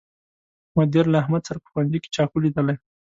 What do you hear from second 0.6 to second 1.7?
مدیر له احمد سره په